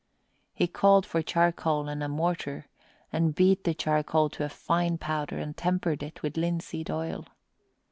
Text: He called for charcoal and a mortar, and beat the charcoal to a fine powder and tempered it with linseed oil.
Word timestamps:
He 0.55 0.65
called 0.65 1.05
for 1.05 1.21
charcoal 1.21 1.87
and 1.87 2.01
a 2.01 2.07
mortar, 2.09 2.65
and 3.13 3.35
beat 3.35 3.65
the 3.65 3.75
charcoal 3.75 4.29
to 4.29 4.43
a 4.43 4.49
fine 4.49 4.97
powder 4.97 5.37
and 5.37 5.55
tempered 5.55 6.01
it 6.01 6.23
with 6.23 6.37
linseed 6.37 6.89
oil. 6.89 7.27